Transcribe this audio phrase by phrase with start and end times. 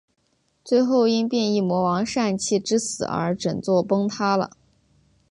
[0.65, 4.57] 最后因变异魔王膻气之死而整座崩塌了。